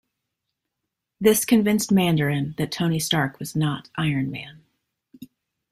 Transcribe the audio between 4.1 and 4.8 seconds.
Man.